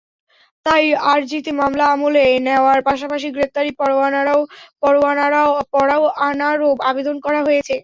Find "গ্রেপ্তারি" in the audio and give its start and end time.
3.35-3.71